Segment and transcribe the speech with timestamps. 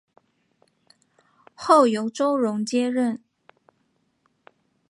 [1.53, 3.21] 后由周荣接任。